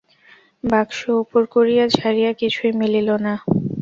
[0.63, 3.33] বাক্স উপুড় করিয়া ঝাড়িয়া কিছুই মিলিল না।